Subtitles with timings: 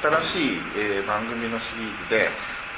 [0.00, 2.28] 新しい、えー、番組のシリーズで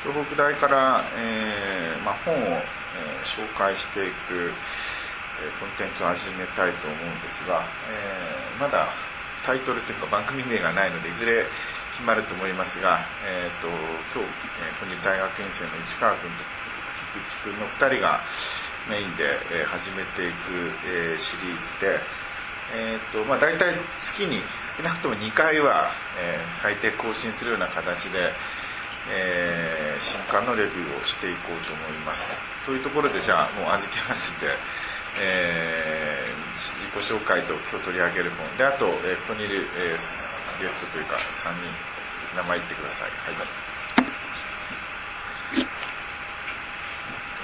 [0.02, 8.88] 東北大から、えーま、本を、えー、紹介していく、えー、コンテンツを始めたいと思うんですが、えー、まだ
[9.46, 11.46] タイトルというか番組名がないのでいずれ
[11.92, 14.26] 決まると思いますが、えーと、今日、
[14.58, 16.42] えー、本日大学院生の市川君と
[17.14, 18.20] 菊池君の2人が
[18.90, 22.02] メインで、えー、始めていく、えー、シリーズで、
[22.74, 24.40] えーとまあ、大体月に
[24.76, 28.32] 少なくとも2回は、えー、最低更新するような形で、
[29.12, 32.42] えー、新刊のレビューをしていこうと思います。
[32.64, 34.46] というところでじゃあもう預けますんで、
[35.20, 43.71] えー、自己紹介と今日取り上げる本であと、えー、ここにいる、えー、ゲストというか3人名前言ってください、はい。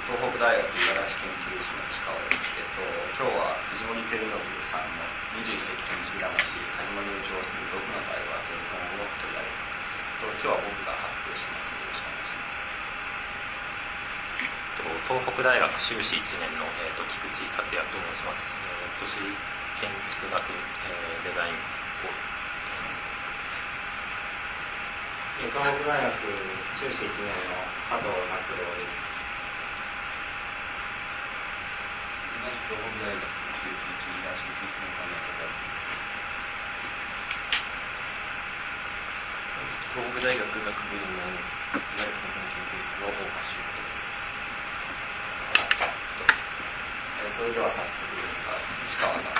[0.09, 2.81] 東北大学五十嵐研究室の市川です、えっと、
[3.13, 4.25] 今日は藤森照信
[4.65, 5.05] さんの
[5.37, 11.77] 21世紀建築魂始まりを上する6の対話という本を取り上げます、えっと、今日は僕が発表します。
[11.77, 12.65] よろしくお願いします。
[15.05, 19.21] 東北大学修士1年の、えーと、菊池達也と申します、えー、都市
[19.77, 22.97] 建築学、えー、デザインをです。
[25.53, 26.17] 東北大学
[26.81, 27.61] 修士1年の
[27.93, 29.08] 加藤拓郎です
[32.39, 35.59] 同じ東北大学中期一大式の金谷
[39.91, 40.63] 東北大学部
[40.95, 41.35] 院の
[41.99, 44.07] 岩井先生の研究室の大橋です
[47.27, 48.55] それでは早速ですが
[48.87, 49.35] 市川が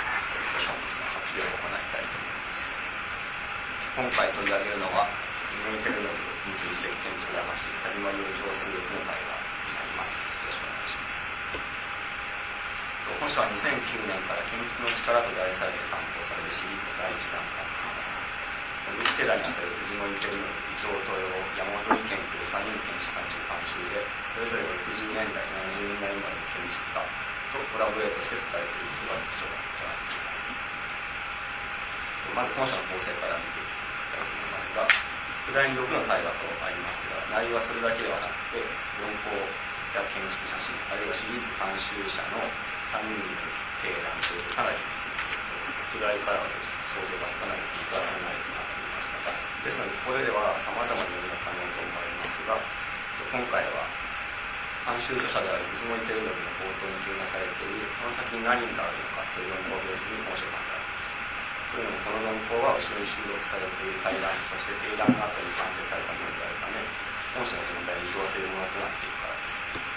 [0.60, 3.00] 書物の発表を行いたいと思います
[3.96, 5.08] 今回取り上げるのは
[5.56, 11.30] 自分テクノロジー21世紀建築魂始まりを上するの対話になりますよろしくお願いします
[13.10, 18.26] 本書は2009年から建築の力と題されて刊行されるシリーズの第1弾となっています。
[18.90, 21.14] 次世代にあたる藤森照信伊藤豊
[21.54, 27.06] 山本理研という3人の建築家の監修でそれぞれ60年代70年代生まれの建築家
[27.54, 30.58] とコラボレートして作られていることが特徴となっています。
[32.34, 34.82] まず本書の構成から見ていきたいと思いますが
[35.46, 38.58] 副題に6の大河とありますが内容はそれだけではなくて
[38.98, 39.38] 論考
[39.94, 42.42] や建築写真あるいはシリーズ監修者の
[42.90, 44.82] 3人による提案というかなり
[45.94, 46.46] 副題からは
[46.90, 52.58] 想像がつかない複雑な内容となっていましたがですのでここではさまざまな読みが可能と思われますが
[53.30, 53.86] 今回は
[54.90, 61.14] 監修著者である藤森照信の冒頭に掲載されているこの先に何があるのかという論考をベースに本書が考えます。
[61.70, 66.82] というのもこの論考は後ろに収録されている対談そして定談の後に完成されたものであるため
[67.38, 69.89] 本書の全体に移動するものとなっているからです。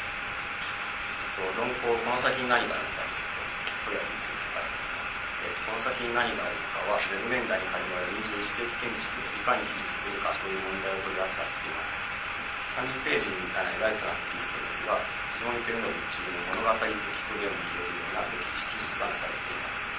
[1.59, 5.11] 論考この先に何があるのかについてとりあえずについて書いてあります
[5.43, 12.03] でこの先に何があるのかは0年代に始まる21世紀建築をいかに記述するかという問題を取り扱っています。
[12.73, 14.97] 30ページに満たないライトなテキストですが
[15.37, 19.93] 非常に照信中の物語的とでも言えるような歴史記述がなされています。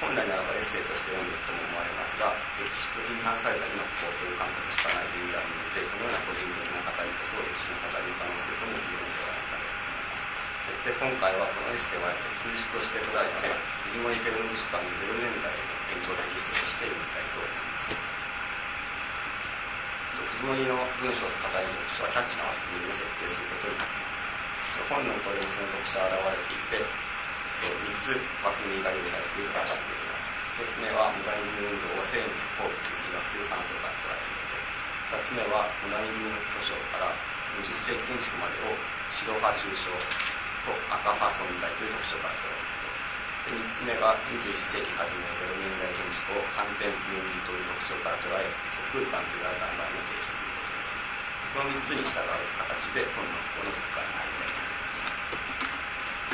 [0.00, 9.79] 本来ならばエッセイとして読んでいるとも思われますが歴史的に反された今こうという感覚しかない現在においてこのような個人的な語りこそ歴史の語りの可能性とも言えるのではないかと
[10.86, 13.50] で今回はこのエッセイは通詞として捉えて
[13.90, 15.60] 藤森照之史観の0年代の
[15.92, 18.06] 延長テキストとして読みたいと思います。
[20.40, 24.32] 藤森の文章と語りの特徴はキャッチな枠組みを設定することになります。
[24.88, 26.86] 本のこれもその特徴が現れていて
[27.60, 30.32] 3つ枠組みが用意されているか分かっています。
[30.56, 34.32] 1つ目はモダニズム運動を生命鉱物数学という酸素から捉える
[35.12, 37.12] こと2つ目はモダニズムの巨匠から
[37.60, 38.76] 20世紀建築までを
[39.12, 39.90] 白派抽象
[40.66, 42.70] と赤派存在という特徴から捉える。
[43.44, 48.46] こと3つ目は21世紀初めの0年代建築を反転分離という特徴から捉え
[48.92, 51.00] 即空間という新たな場合を提出することです。
[51.50, 52.30] この3つに従う
[52.62, 55.10] 形で今度この国会に入りたいと思います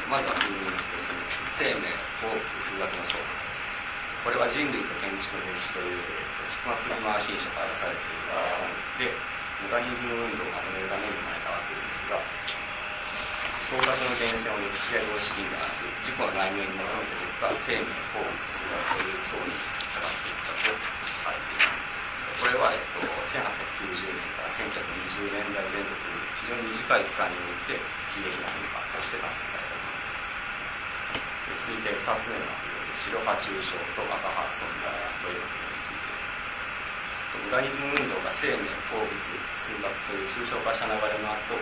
[0.07, 1.25] まずは分類の1つ目
[1.57, 3.65] 生命鉱物数学の相互です。
[4.27, 6.03] これは人類と建築の歴史という
[6.51, 8.67] チクマプリマー新書から出されている本
[8.99, 9.15] で
[9.63, 12.19] モダニズム運動をまとめるために生まれたわけですが
[13.67, 17.03] 創作の源泉を歴史や様式ではなく自己の内面に求め
[17.43, 19.51] た結果生命鉱物数学という層に
[19.91, 20.71] 下がっていったと
[21.27, 21.83] されています。
[21.83, 30.31] これは、えっと、1890年から1920年代前後という非常に短い期間において悲劇な変化として達成されたものです。
[31.67, 32.47] 続いて2つ目の
[32.95, 34.95] 白派抽象と赤派存在
[35.27, 36.39] という枠についてです。
[37.35, 39.11] モダニズム運動が生命鉱物
[39.59, 41.59] 数学という抽象化した流れの後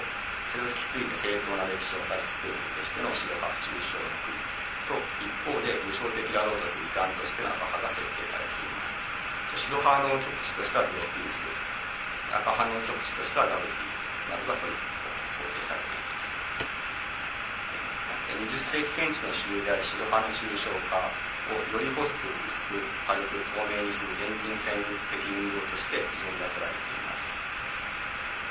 [0.55, 4.39] それを引き継いで正当な歴史を形作るとしての白派抽象の国
[4.87, 9.15] と一方で武将的だろうとする異端としての赤派が設定されています。
[9.55, 11.47] 白派の極地としてはグロピウス
[12.35, 14.75] 赤派の極地としてはガブティなどが取り
[15.31, 16.43] 想定されています
[18.35, 21.07] 20世紀建築の主流である白派の抽象化
[21.55, 24.75] をより細く薄く軽く透明にする全近線
[25.07, 27.44] 的運動として藤森が捉えています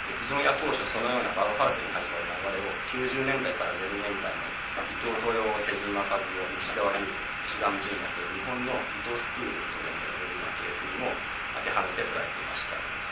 [0.04, 4.44] 藤森は当初そのようなバウハウスに始まる流れを90年代から0年代の
[4.84, 6.28] 伊藤豊瀬島和夫
[6.60, 7.08] 西澤優
[7.48, 11.12] 石上純也という日本の伊藤スクールと呼ばれるような系譜にも
[11.56, 13.04] 当てはめて捉えていました。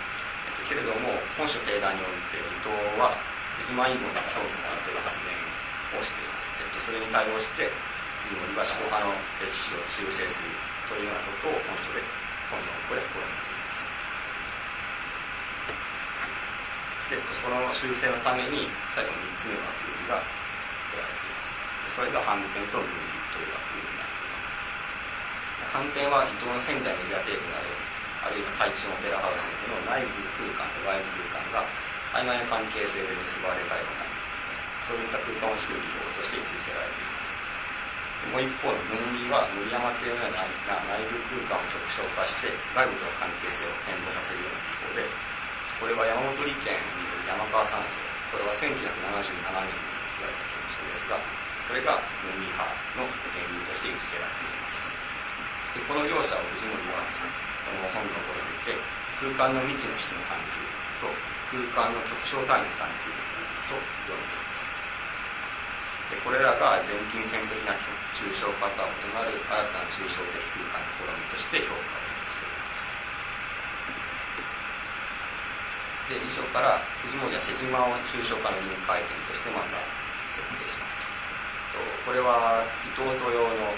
[0.71, 3.11] けれども本書定談において伊藤は
[3.59, 5.35] 藤間以後の興味があるという発言
[5.99, 7.67] をしています、えっと、それに対応して
[8.31, 9.11] 藤森は小派の
[9.43, 10.55] 歴史を修正する
[10.87, 11.99] というようなことを本書で
[12.47, 13.91] 本のこれ試みています
[17.11, 20.23] でその修正のために最後の3つ目の枠組みが
[20.79, 21.59] 作られています。
[21.91, 22.95] それが反転と分離
[23.35, 24.55] という枠組みになっています。
[25.75, 27.67] 反転は伊藤の仙台メディアテープなど
[28.23, 31.67] あるいは台中オペラハウスでの内部空間と外部空間が
[32.15, 34.07] 曖昧な関係性で結ばれたような
[34.87, 37.35] そういった空間を作る技法として位置づけられています。
[38.31, 45.40] もう一方の分離は森山系のような内部空間を直象化して外部との関係性を変貌させるような技法で
[45.81, 46.77] これは山本理研に
[47.25, 47.97] 山川山荘
[48.29, 48.93] これは1977年に
[50.13, 51.17] 作られた建築ですが
[51.65, 52.61] それが分離派
[53.01, 54.93] の源流として位置づけられています。
[55.73, 57.01] でこの両者を藤森は
[57.65, 58.77] この本のところにて
[59.25, 60.61] 空間の未知の質の探求
[61.01, 61.09] と
[61.49, 63.09] 空間の極小単位の探求
[63.73, 64.77] と呼んでいます。
[66.13, 67.73] でこれらが全近線的な
[68.13, 73.01] 抽象化とは異なる新たな抽象的空間の試みとして評価をしています
[76.11, 79.79] で以上から藤森は瀬島を抽象化の臨界点としてまた
[80.27, 80.99] 設定します。
[81.71, 83.71] とこれは伊藤豊の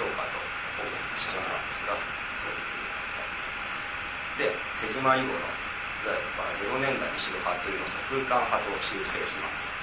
[0.00, 0.40] 評価と
[0.80, 1.92] ほぼ一緒なんですが
[2.40, 9.76] そういうで瀬島以後のいわゆる0年代の白派というのを空間派と修正します。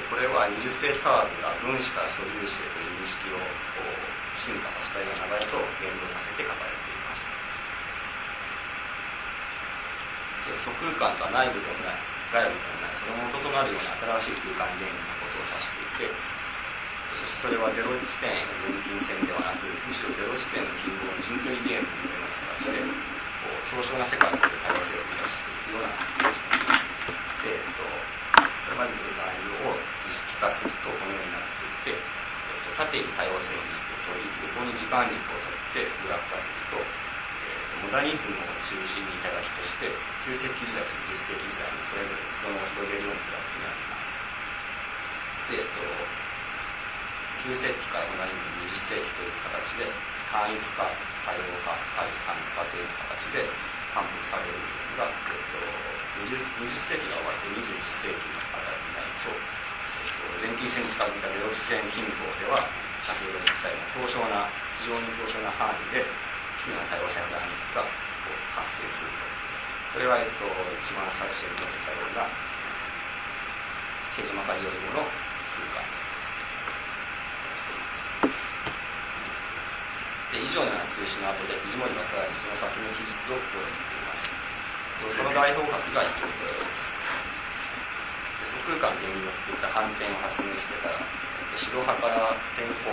[0.00, 3.40] でこれは20世紀科学が分子から素粒子へという認識を
[4.36, 6.64] 進化させたような流れと連動させて書か
[10.58, 11.98] 素空間とは内部でもない
[12.32, 16.46] 外部でもないその元となるような新しい空間原理のことを指していて
[17.16, 26.92] そしてそれはゼロ地点への全近線ではなくむしろゼロ地点の近傍の陣取りゲームのような形でこう強小な世界の多様性を生み出しているような形になります。
[27.40, 29.32] で、えっと、これまでの内
[29.64, 31.46] 容を図式化するとこのようになっ
[31.86, 36.82] ていて、えっと、縦に多様性の軸を取り横に時間軸を取ってグラフ化する、と、
[37.84, 39.92] モダニズムを中心にいただきとして
[40.24, 44.16] 9世紀時代と20世紀時代にそれぞれ裾野を広げるようなグラフになります。
[45.52, 45.84] で、えっと
[47.46, 49.86] 9世紀からモダニズム20世紀という形で
[50.32, 50.90] 単一化
[51.22, 53.46] 多様化対単一化という形で
[53.94, 55.62] 反復されるんですが、えっと、
[56.26, 59.38] 20, 20世紀が終わって21世紀のあたりになると、え
[60.10, 62.66] っと、全近線に近づいたゼロ地点均衡では
[62.98, 64.50] 先ほど言ったような強小な
[64.82, 66.02] 非常に強小な範囲で
[66.66, 67.86] 奇妙な多様性の乱立が
[68.58, 69.22] 発生すると
[69.94, 70.50] それは、えっと、
[70.82, 72.26] 一番最初に述べたような
[74.10, 75.86] 瀬島梶よりもの空間
[80.34, 84.34] で以上のような通信の後で藤森はさらにその先の記述を加えています
[85.14, 86.98] その大方角が伊藤豊です
[88.42, 90.98] でその空間原理を作った反転を発明してから
[91.56, 92.92] 白派から転向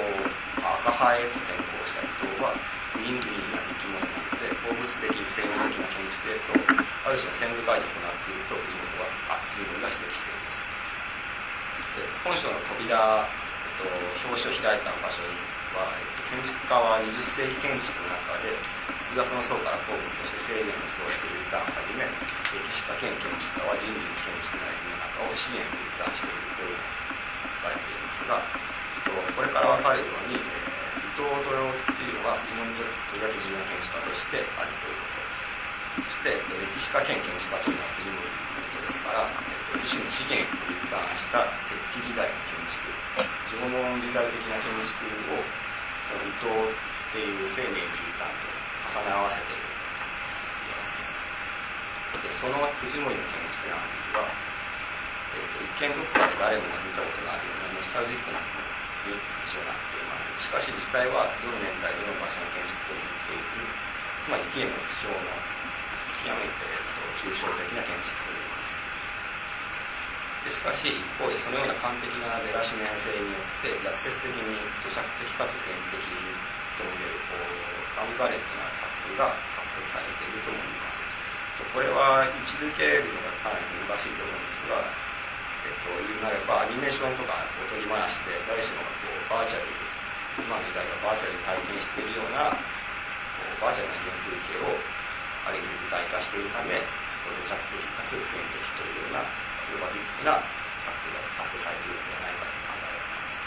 [0.55, 2.55] 赤派へと転向した伊藤は
[2.96, 10.72] グリングリーな生き物なので鉱物的西洋的な建築へとある種の先祖解を行っていると藤本はあ藤森が指摘しています。
[12.00, 15.36] で本書の扉、えっと、表紙を開いた場所に
[15.75, 18.55] は、えっと、建築家は20世紀建築の中で
[19.03, 26.79] 数学の層から鉱物として生命の層へというターンをはじめ歴史家兼建築家は人類の建築の世の中を資源というターンしているという
[27.60, 28.43] 書かれていますが、
[29.33, 32.83] これから分かるように、え、伊藤豊っていうのは藤森と
[33.15, 35.07] りわけ重要な建築家としてあるというこ
[35.98, 39.25] とそして、歴史家兼建築家というのは藤森のことですから、
[39.79, 42.93] 自身の資源というターンした石器時代の建築
[43.53, 45.41] 縄文時代的な建築を
[46.05, 49.74] その伊藤っていう生命に U ターンと重ね合わせていると
[50.65, 51.22] 言えます。
[52.22, 54.25] でその藤森の建築なんですが、
[55.34, 58.63] 一見どこかで誰もが見たことがあるようなノスタルジックなもの
[59.10, 60.30] になっています。
[60.38, 63.66] しかし実際はどの年代どの場所の建築とも似ていず
[64.24, 65.20] つまり紀元の不詳の
[66.24, 66.88] 極めて、えー
[67.20, 68.80] と、抽象的な建築と言います。
[70.44, 76.04] でしかし一方でそのような完璧な出だし面性によって逆説的に土着的かつ普遍的
[76.80, 81.00] ともいえるこうアンビバレントな作風が書か摘されていると思います。
[81.72, 84.84] これは位置づけるのがかなり難しいと思うんですが、
[85.84, 89.67] と、言うなればアニメーションとかおとぎ話で誰しもこうバーチャル
[90.39, 94.75] 今の時代がバーチャルに体験しているようなこうバーチャルな原風景を
[95.46, 96.82] ある意味具体化しているため
[97.48, 99.24] 土着的かつ普遍的というような
[99.70, 100.41] グローバリックな
[100.82, 103.39] 作品が発生されているのではないかと考えられます。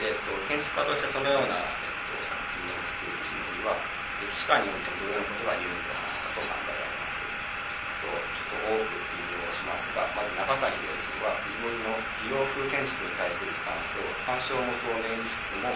[0.00, 1.80] でえっと、建築家としてそのような、えっ
[2.18, 3.78] と、作品を作る藤森は
[4.20, 7.20] 歴史観においても同様のことが言えるのではないかと考えられます。
[7.20, 9.09] えっとちょっと多く
[9.60, 11.92] しますがまず中谷良人は藤森の
[12.24, 15.68] 美容風建築に対するスタンスを参照元を明示しつつも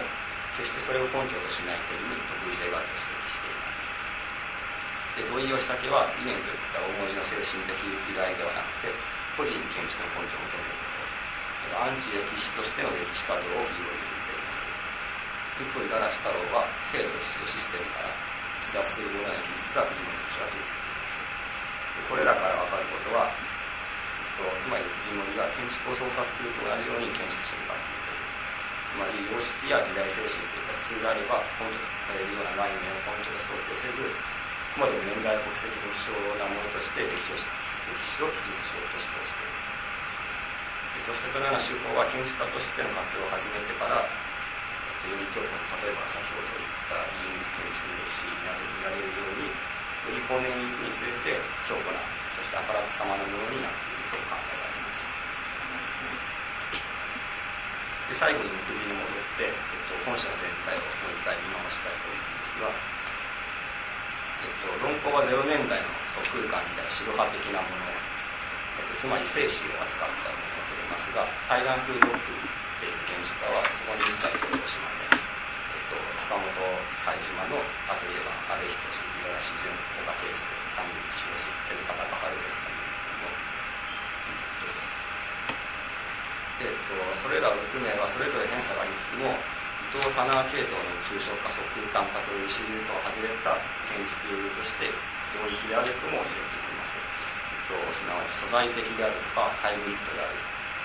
[0.57, 3.85] 決してそれを根拠としない点に特異性があると指摘しています。
[5.15, 8.91] で土井義武は理念といった大文字の精神的由来ではなくて
[9.37, 11.85] 個人に建築の根拠を求めること。
[11.85, 14.65] アンチ歴史としての歴史画像を藤森に言っています。
[15.61, 18.09] 一方五十嵐太郎は制度秩序システムから
[18.59, 21.27] 逸脱するような技術が藤森特殊だと言っています。
[22.09, 23.31] これらから分かることは
[24.59, 28.11] つまり藤森が建築を創作すると同じように建築してるかというと
[28.85, 34.11] つまり様式や時代精神といった普通であれば根拠とされるような概念を根拠と想定せず
[34.75, 39.75] あくまでも年代国籍の不詳なものとして歴史を歴史を記述しようと主張している。
[40.99, 44.09] そしてそのような手法は建築家としての活動を始めてからよ
[45.15, 51.99] り強固例えば先ほど言った人物建築の歴史などになれるようにより後年に行くにつれて強固な
[52.35, 55.11] そしてあからさまなものになっていると考えられます
[58.07, 59.59] で最後に目次に戻って、えっ
[59.91, 62.71] と、本書の全体をもう一回見直したいと思うんですが、
[64.41, 75.35] えっと、論考は0年代の即空間時代白派的なもの、えっと、つまり精子を扱ったものを取りますが対岸数ブロックっていう建築家はそこに一切取りとしません。
[75.89, 76.43] と、塚本
[77.05, 82.75] 海島のアトリエは阿部仁志五十嵐淳岡圭介三口博手塚隆春ですかね
[83.21, 83.31] の
[84.59, 84.91] ことです
[86.59, 91.57] で、えっと、それらを含めばそれぞれ偏差がありつつも伊藤佐奈系統の抽象化即
[91.89, 93.57] 空間化という主流とは外れた
[93.89, 94.93] 建築として
[95.33, 100.37] 領域であるとも言えると思います、えっと、すなわち素材的であるとかハイブリッドである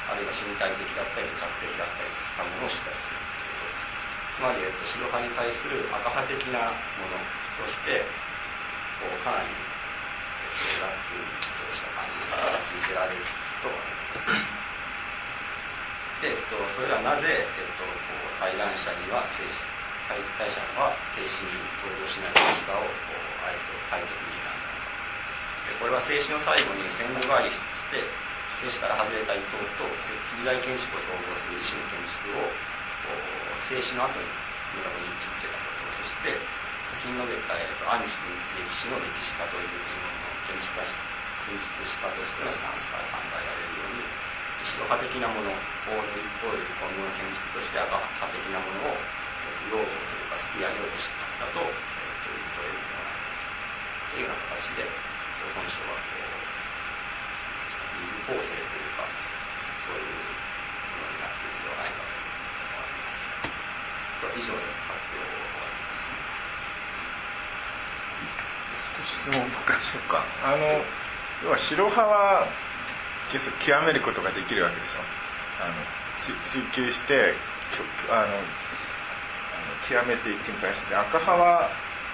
[0.08, 3.12] あるいは身体的だったり土着的だったりしたものを知ったりす。
[3.12, 3.20] る
[4.32, 7.20] つまり、えっと、白派に対する赤派的なもの
[7.60, 8.00] として
[8.96, 13.20] こうかなり、えっと、ラックとした感じが位置づけられる
[13.60, 13.84] と思い
[14.16, 14.59] ます。
[16.20, 19.64] で、えっと、それはなぜ、えっと、こう対談者には精神
[20.10, 27.62] 対対者は精神に登場しない時間をこうあえて対極に選んだでこれは静止の最後に先祖返りし
[27.94, 28.02] て
[28.58, 32.50] 静止から外れた伊藤と石器時代建築を統合する自身の建築を
[33.62, 34.26] 静止の後に
[34.76, 35.96] 明確に位置づけたこと。
[35.96, 36.36] そして
[37.00, 38.20] 先に述べた、えっと、アンチ
[38.60, 40.20] 歴史の歴史家という自分の
[40.52, 40.84] 建築家
[41.48, 44.04] 建築史家としてのスタンスから考えられるように
[44.60, 45.56] 白派的なものを
[45.88, 51.74] 今後の建築として赤派的なものを、えっと、擁護というか救い上げようとしたんだと、えっ
[52.20, 52.80] と、いう
[54.10, 54.84] というような形で
[55.56, 56.40] 本書はこう
[58.00, 59.08] 二部構成というか
[59.80, 63.32] そういうものになっているのではないかと思います
[64.36, 66.28] 以上で発表を終わります
[68.92, 70.84] 少し質問僕からしようかあの
[71.44, 72.44] 要は白派は
[73.38, 75.00] 極めることができるわけでしょ。
[75.62, 75.74] あの
[76.18, 77.34] 追追求して
[78.10, 78.34] あの
[79.86, 81.70] 極めていくに対して赤派は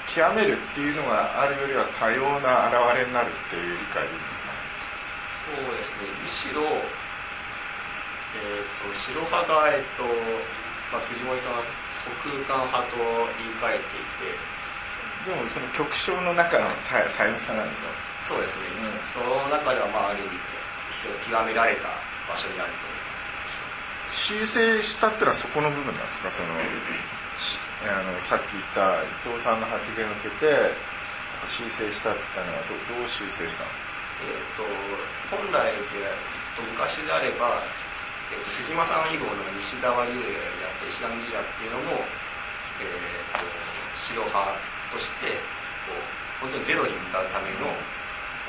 [0.06, 4.50] 極めるっていうのがあるよりは多様な現れになるっていう理解でいいんですか？
[5.46, 6.06] そうですね。
[6.22, 10.04] むしろ、えーと、白派が、えーと
[10.92, 11.62] まあ、藤森さんは
[12.22, 12.98] 空間派と
[13.42, 14.02] 言い換えてい
[14.34, 14.56] て。
[15.26, 17.90] でもその極小の中の多様さなんですよ
[18.28, 20.38] そうですね、うん、その中ではまあある意味
[21.24, 21.88] 極められた
[22.28, 24.16] 場所にあると思います。
[24.16, 26.30] 修正したってのはそこの部分なんですか？
[26.30, 26.48] その
[27.84, 30.72] あのさっき言った伊藤さんの発言を受けて
[31.48, 33.70] 修正したって言ったのはどどう修正したの？
[34.24, 34.64] えっ、と
[35.36, 36.08] 本来で
[36.72, 37.60] 昔であれば
[38.26, 40.34] えっと、瀬島さん以後の西澤龍也で
[40.66, 42.02] あった石上時代っていうのも、
[42.82, 43.46] えーと、
[43.94, 44.34] 白派
[44.90, 45.30] として
[45.86, 45.94] こ
[46.42, 47.70] う本当にゼロに向かうための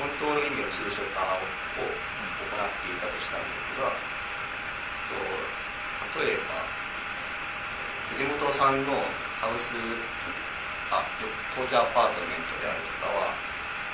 [0.02, 1.38] 本当の意味の抽象化
[1.78, 1.86] を
[2.56, 3.92] 行っていたとしたんですが、
[5.08, 6.64] と例えば
[8.16, 8.96] 藤本さんの
[9.40, 9.76] ハウス
[10.88, 11.04] あ
[11.52, 13.36] 東京アパートメントであるとかは、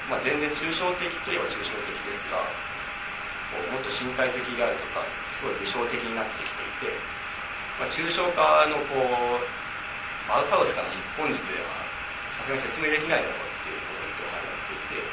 [0.06, 2.38] まあ、全然抽象的といえば抽象的ですが
[3.50, 5.02] こうもっと身体的であるとか
[5.34, 6.94] すごい武将的になってきていて、
[7.78, 9.02] まあ、抽象化のこ
[9.42, 9.42] う
[10.30, 11.74] バウハウスからの一本軸では
[12.38, 15.08] ささすがに説明できないだろうっていうことを伊藤さんが言っていて。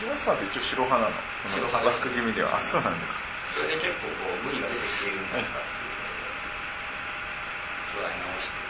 [0.00, 1.29] 藤本さんって一応白派なの？
[1.48, 2.56] 白派です枠組みでは。
[2.56, 2.98] あそうなんだ。
[3.48, 5.96] それで結構こう無理が出てきているんじゃないかっていう。
[7.90, 8.60] ことで捉え直して。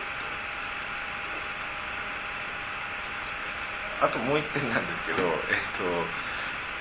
[4.01, 5.31] あともう一点なんですけど、えっ
[5.77, 5.85] と、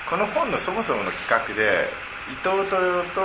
[0.08, 1.90] この本のそもそもの企画で
[2.32, 3.20] 伊藤豊と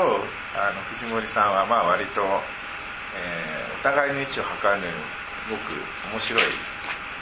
[0.59, 4.93] あの藤森さんはまあ割と、えーお互いの位置を測るのに
[5.35, 5.73] すごく
[6.09, 6.43] 面白い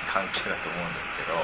[0.07, 1.35] 関係だと思うんですけど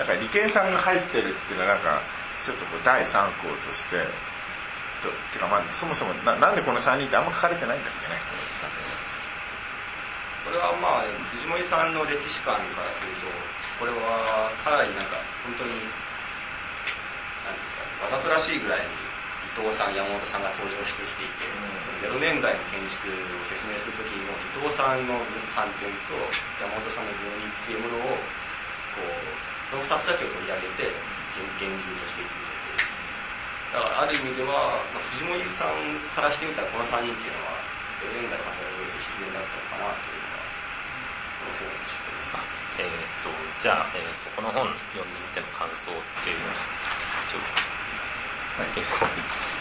[0.00, 2.02] だから利権さんが入ってるっていうのはなんか
[2.42, 4.02] ちょっとこう第三項として
[5.02, 8.18] とてかまあそもそもななんでこの3人ってあんま書かれてないんだっけね。
[10.48, 13.28] これはまあ藤森さんの歴史観からすると
[13.76, 15.76] これはかなりなんか本当に
[17.44, 18.88] 何ですかねわざとらしいぐらいに
[19.52, 21.50] 伊藤さん山本さんが登場してきていて、
[22.06, 25.18] 0年代の建築を説明する時にも伊藤さんの
[25.50, 26.14] 観点と
[26.62, 28.22] 山本さんの分離っていうものを
[28.94, 29.10] こう
[29.66, 30.94] その2つだけを取り上げて
[31.60, 32.88] 源流として位置づけて
[33.74, 35.76] だからある意味では、まあ、藤森さん
[36.16, 37.58] からしてみたらこの3人っていうのは
[38.00, 40.48] 0年代の方が上で必然だったのかなというのは
[41.38, 42.94] この本を知ってまえー、
[43.26, 46.62] とじゃあ、えー、とこの本読んでみての感想っていうのは
[47.26, 47.68] ちょっと
[48.74, 49.58] 結構です。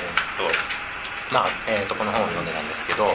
[0.00, 0.48] えー、と
[1.32, 3.12] まあ、えー、とこの本を読んでなんですけど、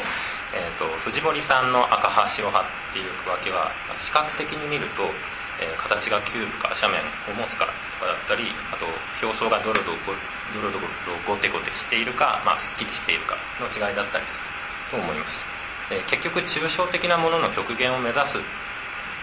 [0.53, 5.09] えー、と藤森さんの赤派白派っていう区分けは視覚的に見ると、
[5.62, 8.86] えー形がキューブか斜面を持つからとかだったりあと
[9.22, 9.98] 表層がドロドロ
[10.53, 10.88] ドロドロ
[11.27, 14.46] ゴテゴテしているか、まあ、すっきりしているかの違いだったりする
[14.91, 15.38] と思いまし
[15.89, 18.39] たで結局抽象的なものの極限を目指す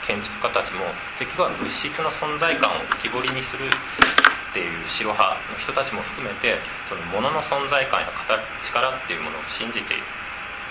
[0.07, 0.85] 建築家たちも
[1.19, 6.57] 結局は物質の存在感を浮き彫りにするっていう白派の人たちも含めて
[6.89, 8.09] そのもの存在感や
[8.63, 10.03] 力っていうものを信じている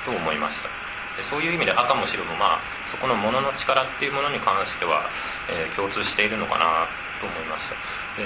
[0.06, 0.87] と思いました。
[1.24, 5.10] そういう意味で赤も白もまあそこのものの力っていうものに関しては、
[5.50, 6.88] えー共通しているのかな
[7.22, 7.76] と思いました。
[8.22, 8.26] で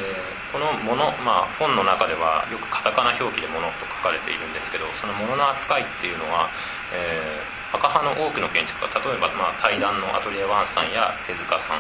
[0.54, 6.49] このもの、まあ、本の中ではよくカタカナ表記で「もの」と書かれているんですけどそのものの扱いっていうのは、
[6.93, 11.80] えー赤派の多くの建築家例えば、まあ、対談のアトリエワンさんや手塚さん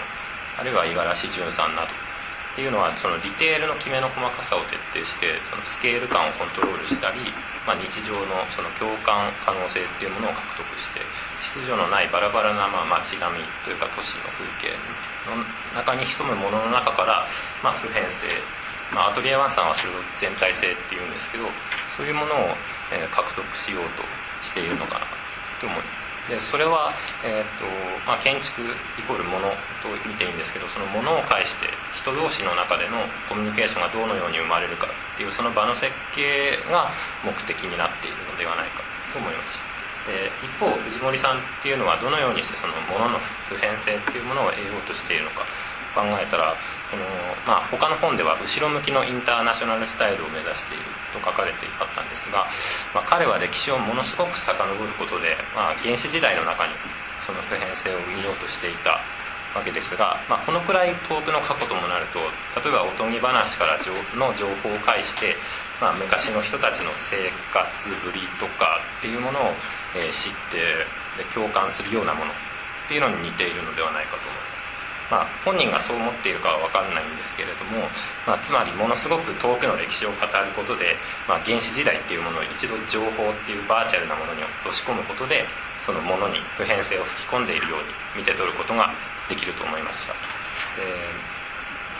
[0.57, 1.87] あるいは五十嵐潤さんなど
[2.51, 7.31] っていうのはそのディテールの決めの細かさを徹底してそのスケール感をコントロールしたり、
[7.63, 10.99] まあ、日常のその共感可能性っていうものを獲得して
[11.39, 14.75] 秩序のないバラバラなまあ街並みというか都市の風景
[15.31, 15.39] の
[15.71, 17.23] 中に潜むものの中から、
[17.63, 18.27] まあ、普遍性、
[18.91, 21.47] まあ、アトリエワンさんはそれを全体性っていうんですけど
[21.95, 22.55] そういうものを、
[23.11, 24.03] 獲得しようと
[24.43, 25.05] しているのかな
[25.59, 26.00] と思います。
[26.29, 26.93] でそれは、
[27.25, 27.65] えーと
[28.05, 29.49] まあ、建築イコールもの
[29.81, 36.93] と見ていいんですけどそのものを介して人同士の中でのコミュニケーションがどのように生まれるかっていうその場の設計が
[37.25, 39.71] 目的になっているのではないかと思いました
[40.07, 45.45] で一方藤森さんっていうのはどのようにしてそのものの普遍性っていうものを得ようとしているのか
[45.93, 46.55] 考えたら
[46.91, 47.07] この、
[47.47, 50.83] まあ、他の本では後ろ向きのインターナショナルスタイルを目指している
[51.15, 52.45] と書かれてあったんですが、
[52.93, 56.75] まあ、彼は歴史をものすごく遡ることで、まあ、原始時代の中に
[57.23, 58.99] その普遍性を見ようとしていた
[59.55, 62.19] わけですが、まあ、このくらい遠くの過去ともなると
[62.59, 63.79] 例えばおとぎ話から
[64.15, 65.35] の情報を介して、
[65.79, 69.51] まあ、昔の人たちの生活ぶりとかっていうものを、
[69.95, 70.87] え知って
[71.33, 72.33] 共感するようなものっ
[72.87, 74.50] ていうのに似ているのではないかと思います。
[75.11, 77.83] まあ、本人がそう思っているかは分かんないんですけれども、
[78.25, 80.95] まあ、つまりものすごく遠くの歴史を語ることで、
[81.27, 85.43] まあ、原始時代っていうものを一度情報っていうバーチャルなものに落とし込むことで
[85.85, 87.83] そのものに普遍性を吹き込んでいるよう
[88.15, 88.87] に見て取ることが
[89.27, 90.13] できると思いました。
[90.79, 90.87] で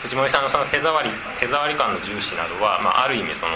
[0.04, 3.52] 藤森さんのその手触り手触り感の重視などは、まあ、ある意味その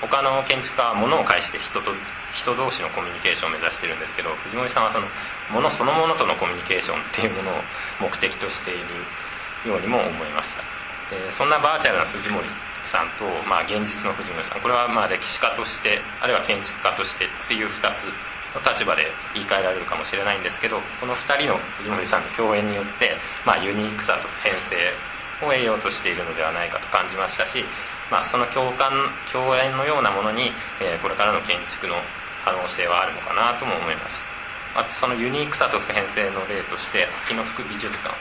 [0.00, 1.90] 他の建築家は物を介して人と
[2.32, 5.06] 人同士のコミュニケーションを目指してるんですけど藤森さんはその
[5.52, 7.54] 物そのものとのコミュニケーションっていうものを
[8.00, 8.80] 目的としてい
[9.64, 10.62] るようにも思いました。
[11.12, 12.48] でそんなバーチャルな藤森
[12.88, 18.08] さんと、まあ、現実の藤森さんこれはまあ歴史家としてあるいは建築家としてっていう2つ
[18.56, 23.16] の立場で言い換えられるかもしれないんですけどこの2人の藤森さんの共演によって、
[23.46, 24.76] まあ、ユニークさと普遍性
[25.44, 27.64] を得ようとしているのではないかと感じましたし、
[28.10, 28.92] まあ、その共感
[29.32, 31.96] 共演のようなものに、えーこれからの建築の
[32.44, 34.18] 可能性はあるのかなとも思いまし
[34.74, 38.14] たあとそのユニークさと普遍性の例として秋の福美術館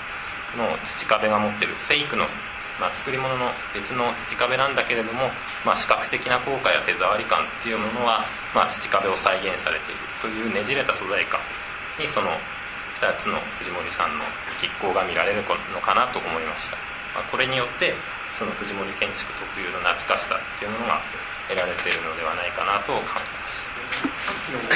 [0.58, 2.26] の土壁が持ってるフェイクの、
[2.80, 5.32] まあ、作り物の別の土壁なんだけれども、
[5.64, 11.40] まあ、視覚的な効果や手触り感っていうものは、まあ、土壁を再現されているというねじれた素材感
[12.00, 12.28] にその
[13.00, 14.26] 2つの藤森さんの
[14.60, 16.78] 拮抗が見られるのかなと思いました、
[17.16, 17.96] ま、これによって
[18.38, 21.00] その藤森建築特有の懐かしさっていうものが
[21.48, 23.71] 得られているのではないかなと感じました
[24.12, 24.68] さっきの利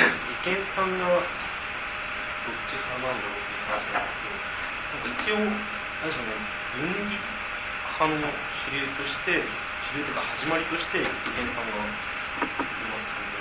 [0.43, 4.37] 権さんがどっち派なんだろうっていう話なんですけど
[4.93, 6.37] なんか一応何でしょうね
[6.75, 7.17] 分離
[7.97, 9.41] 派の主流として
[9.91, 11.87] 主流というか始まりとして利権さんがい
[12.91, 13.33] ますよね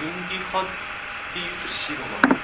[0.00, 0.66] で分離派っ
[1.32, 2.38] ていうと白なんで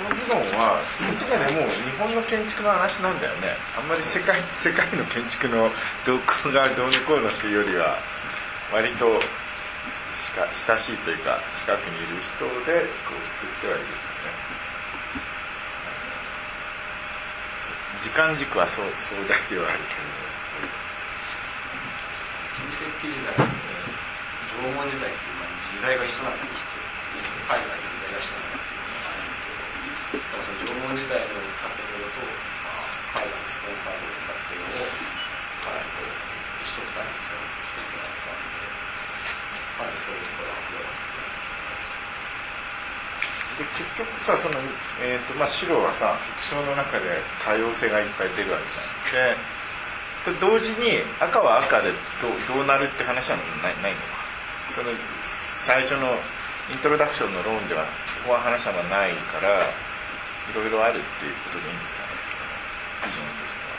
[0.00, 0.40] この議論
[1.34, 3.56] は基本的にはねもう日本の建築の話なんだよね。
[3.78, 5.70] あんまり世界 世界の建築の
[6.06, 7.98] 動向がどうのこうのっていうよりは
[8.72, 9.20] 割と
[10.18, 14.00] しか親しいというか近くにいる人でこう作ってはいるよね。
[18.00, 20.30] 時間軸はそう壮大ではあるけど。
[22.60, 28.79] 中世紀時代縄文時代っていうまあ時代が一緒なんですけど海外の時代が一緒なんだっていう。
[30.10, 32.26] その縄文時代の建物と、
[33.14, 34.90] 海外のストーンサーブとかっていうのを
[35.62, 36.10] かなりこう
[36.66, 38.34] 一緒くたにしてるんじゃないですか
[39.78, 41.30] かなりそういうところが広がって
[43.60, 44.58] で結局さその、
[45.04, 49.36] えーとまあ、白はさ副賞の中で多様性がいっぱい出るわけじゃん。
[49.36, 49.38] で
[50.24, 54.26] と同時に赤は赤でどうどうなるって話はないないのか。
[54.66, 54.90] その
[55.22, 56.18] 最初の
[56.70, 59.66] イントロダクションの論ではそこは話はないから
[60.50, 60.54] い。
[60.54, 62.50] ろいろあるっていうことでいいんですかねその
[63.06, 63.78] ビジョンとしては。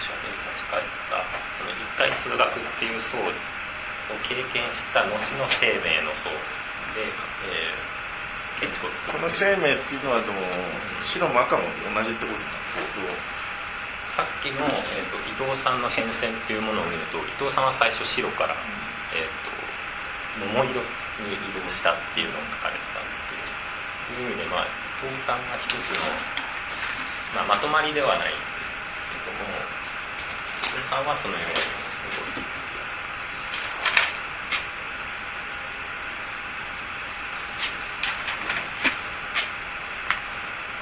[0.00, 0.32] 書に。
[0.48, 1.20] 立ち返った
[1.60, 2.48] その一回数学っ
[2.80, 3.28] ていう層を
[4.24, 6.32] 経験した後の生命の層
[6.96, 7.06] で、
[7.46, 7.90] えー
[8.60, 10.36] 建築を作るこの生命っていうのはでも
[11.00, 11.64] 白も赤も
[11.96, 12.44] 同じってことだ
[14.12, 18.52] さっきの、えー、と伊藤さんの変遷っていうものを見ると伊藤さんは最初白から、
[19.16, 21.00] えー、と桃色に。
[21.28, 23.19] 移動したっていうのを書かれてたんです
[24.18, 26.02] いう意味で、まあ、伊藤さんが一つの、
[27.34, 29.46] まあ、まとまりではないけども
[30.66, 32.50] 伊藤さんはそのように動いている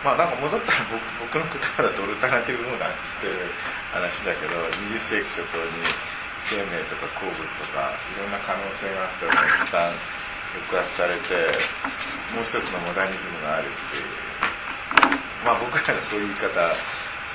[0.05, 3.51] まあなんか戻ったら僕僕の言葉だとオルタナティブムーダーっつってる
[3.93, 4.55] 話だけど
[4.89, 5.69] 20世紀初頭に
[6.41, 10.18] 生命とか鉱物とかいろんな可能性があったのが一旦
[10.57, 11.53] 抑圧されて
[12.33, 14.09] もう一つのモダニズムがあるっていう
[15.45, 16.81] まあ僕らがそういう言い方し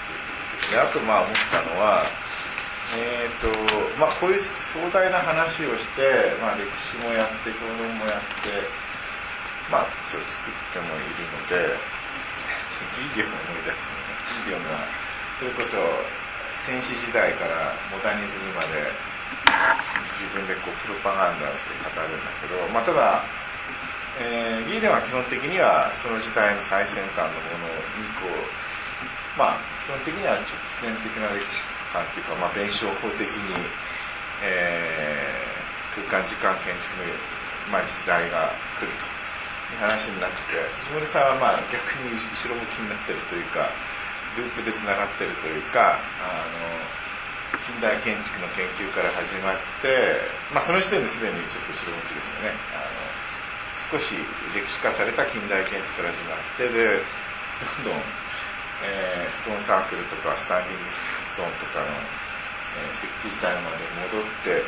[0.06, 2.04] てるんですけどであとまあ思ったのは
[2.94, 3.50] えーと
[3.98, 8.54] まあ、こういう壮大な話をして、まあ、歴史もやって評論もやって、
[9.72, 11.74] まあ、それを作ってもいるので
[12.94, 13.98] ギーディオンを思い出すね。
[14.46, 14.78] ギーディオンが
[15.40, 15.78] それこそ
[16.54, 19.13] 戦死時代からモダニズムまで
[20.16, 23.24] 自分でこうプロパガンダをして語るんだけど、まあ、ただ、
[24.22, 33.30] えー、ギーデンは基本的にはその時代の最先端のものにこうまあ基本的には直線的な歴史観っていうか、まあ、弁証法的に、
[34.46, 37.10] えー、空間時間建築の、
[37.72, 39.14] まあ、時代が来ると。
[39.74, 43.74] いう話になってて藤森さんはまあ逆に後ろ向きになってるというか
[44.38, 47.03] ループでつながってるというかあの
[47.62, 50.18] 近代建築の研究から始まって、
[50.54, 52.52] まあ、その時点ですでにちょっと後ろ向きですよね。
[52.74, 52.94] あの
[53.74, 54.16] 少し
[54.54, 57.02] 歴史化された近代建築から始まってで
[57.86, 58.02] どんどん
[58.86, 64.66] えーストーンサークルとかスタンディングストーンとかの、えー石器時代まで戻って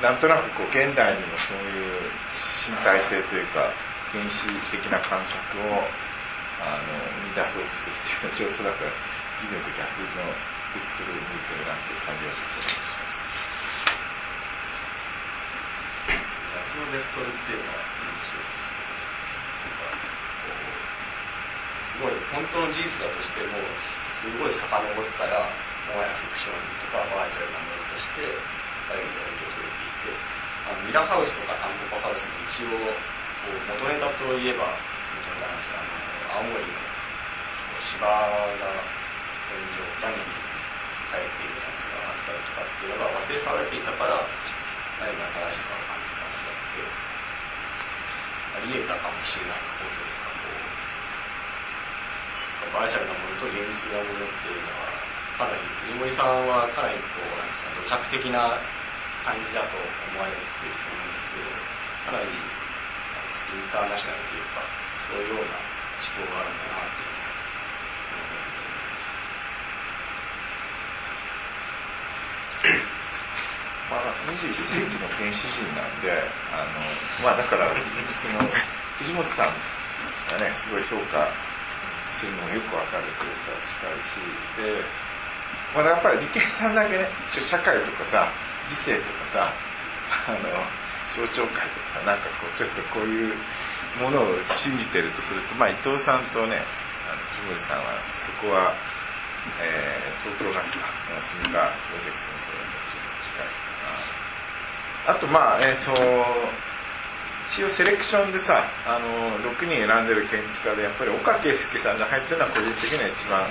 [0.00, 3.72] なんとなくこう現代にもそういう身体性というか
[4.12, 5.84] 原始的な感覚を
[6.60, 6.92] あの
[7.24, 8.84] 生み出そうとするっていうのはちょっとなんか
[9.40, 9.84] 技術と逆
[10.16, 13.02] のベクトルを向いてるなっていう感じがしました。
[16.52, 18.80] 逆のベクトルっていうのは面白いですね
[19.60, 19.92] なんか
[21.84, 24.68] すごい本当の事実だとしてもすごい遡っ
[25.20, 25.48] たら
[25.92, 28.24] もはやフィクションとかバーチャルなものとして
[28.88, 30.16] ある意味で受け取れていて
[30.68, 34.76] あのミラハウスとかタンポポハウスに一応こう元ネタといえば
[35.20, 36.72] 元ネタなんですあの青森の
[37.80, 38.24] 芝が
[39.48, 40.51] 天井屋根に
[41.12, 44.24] 入っているやつがあったりとかっていうのが忘れ去られていたから
[44.96, 46.88] 何か新しさを感じたんだって
[48.56, 50.48] ありえたかもしれない過去というかこ
[52.64, 54.88] うバーチャルなものと現実なものっていうのは
[55.36, 58.56] かなり藤森さんはかなりこうなんですか土着的な
[59.20, 61.52] 感じだと思われていると思うんですけど
[62.08, 64.64] かなりインターナショナルというか
[65.04, 65.60] そういうような
[66.00, 67.32] 思考があるんだなっていうのは
[73.92, 76.08] まあ、21世紀の原始人なんで
[76.48, 76.80] あの
[77.20, 77.68] まあだから
[78.08, 78.40] その
[78.96, 79.52] 藤本さん
[80.32, 81.28] がねすごい評価
[82.08, 84.80] するのがよくわかるというか近いしで、
[85.76, 88.32] まあ、やっぱり理系さんだけね一応社会とかさ
[88.68, 89.52] 理性とかさ
[90.24, 90.48] あの
[91.12, 93.36] 象徴会とかさなんかこうちょっとこういう
[94.00, 96.64] ものを信じてるとすると、まあ、伊藤さんとね
[97.04, 98.72] あの藤森さんはそこは、
[99.60, 100.86] えー東京ガスか
[101.18, 103.82] 住みかプロジェクトのそれにちょっと近いか
[105.10, 105.12] な。
[105.12, 105.90] あとまあえっ、と
[107.50, 113.50] 一応セレクションでさあの6人選んでる建築家でやっぱり岡圭介さんが入ってるのは個人的には一番面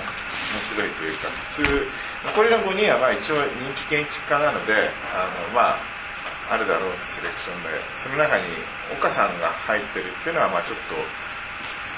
[0.64, 1.86] 白いというか普通
[2.24, 4.72] 残りの5人はまあ一応人気建築家なので
[5.12, 5.92] あのまあ
[6.50, 7.68] あるだろうセレクションで。
[7.94, 8.44] その中に
[8.96, 10.96] 岡さんが入ってるっていうのはまあちょっと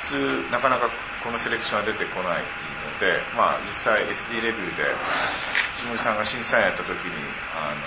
[0.03, 0.91] 普通なかなか
[1.23, 2.43] このセレクションは出てこない
[3.37, 4.85] まあ実際 SD レビューで
[5.83, 7.13] 藤森さんが審査員やった時に
[7.57, 7.83] あの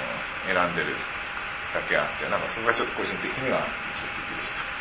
[0.52, 0.96] 選んでる
[1.74, 4.78] だけあってなんかそこがちょっと個人的には印象的でした。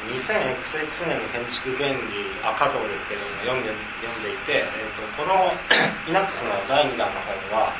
[0.00, 1.96] 2000XX 年の建築原理
[2.44, 5.52] あ加藤ですけれども読んで読んでいて、えー、とこの
[6.08, 7.72] イナックスの第2弾の本は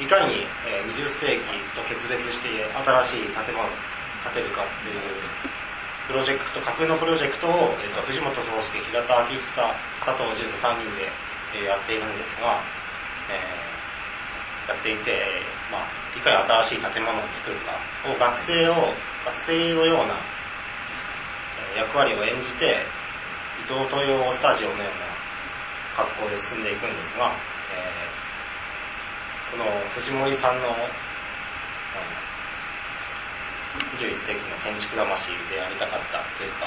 [0.00, 1.40] いかに、えー20世紀
[1.76, 2.48] と決別して
[2.84, 3.70] 新しい建物を
[4.24, 5.00] 建てるかっていう
[6.12, 9.40] プロジェクト架空のプロジェクトを、えー、と藤本壮介平田昭久
[10.04, 11.08] 佐藤淳の3人で、
[11.56, 12.60] えーやっているんですが、
[13.32, 15.40] えーやっていて、え
[15.72, 16.36] まあ、いかに
[16.68, 17.72] 新しい建物を作るか
[18.04, 18.92] を学生を
[19.24, 20.20] 学生のような
[21.74, 22.84] え役割を演じて
[23.64, 27.32] 伊藤豊洋スタジオのような格好で進んでいくんですが、
[27.72, 29.64] えーこの
[29.96, 30.68] 藤森さんの
[33.96, 36.66] 21世紀の建築魂でやりたかったというか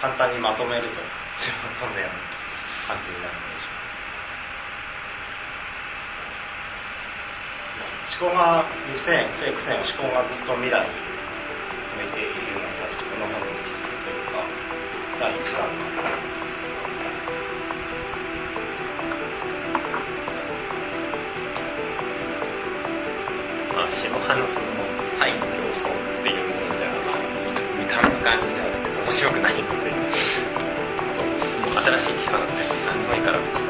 [0.00, 1.00] 簡単にまとめると
[1.38, 1.74] 自分
[2.06, 2.14] うな
[2.86, 3.78] 感じになるのでしょう。
[8.08, 10.94] 思考が2000世せ線思考がずっと未来に
[11.98, 14.42] 向いているのに対してこの本の置づけというか
[15.20, 16.58] 第1弾の話です
[24.08, 24.46] 下半の
[28.28, 28.64] 感じじゃ
[29.06, 29.90] 面白くないので
[31.80, 32.52] 新しい機画なので
[32.86, 33.67] 何でもいいから。